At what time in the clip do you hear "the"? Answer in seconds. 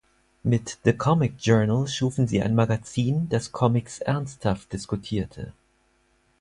0.83-0.93